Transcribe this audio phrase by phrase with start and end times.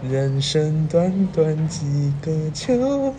[0.00, 3.12] 人生短短几个秋。